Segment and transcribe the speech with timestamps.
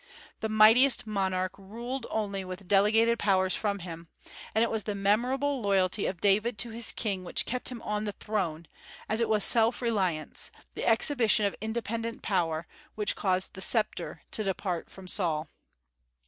[0.39, 4.07] The mightiest monarch ruled only with delegated powers from Him;
[4.55, 8.05] and it was the memorable loyalty of David to his King which kept him on
[8.05, 8.67] the throne,
[9.07, 14.43] as it was self reliance the exhibition of independent power which caused the sceptre to
[14.43, 15.49] depart from Saul.